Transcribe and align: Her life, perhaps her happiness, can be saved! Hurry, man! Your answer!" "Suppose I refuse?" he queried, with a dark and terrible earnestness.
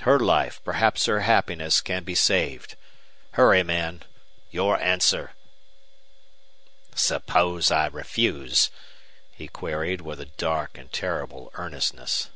Her 0.00 0.18
life, 0.18 0.62
perhaps 0.64 1.04
her 1.04 1.20
happiness, 1.20 1.82
can 1.82 2.04
be 2.04 2.14
saved! 2.14 2.76
Hurry, 3.32 3.62
man! 3.62 4.02
Your 4.50 4.80
answer!" 4.80 5.32
"Suppose 6.94 7.70
I 7.70 7.88
refuse?" 7.88 8.70
he 9.30 9.46
queried, 9.46 10.00
with 10.00 10.22
a 10.22 10.26
dark 10.40 10.78
and 10.78 10.90
terrible 10.90 11.50
earnestness. 11.56 12.30